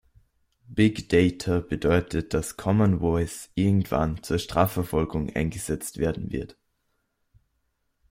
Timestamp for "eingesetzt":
5.35-5.99